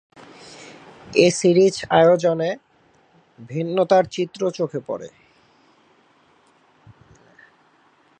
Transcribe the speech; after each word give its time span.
এ 1.15 1.27
series 1.31 1.75
আয়োজনে 1.89 2.49
ভিন্নতার 3.49 4.05
চিত্র 4.05 4.41
চোখে 4.51 4.79
পড়ে। 4.87 5.09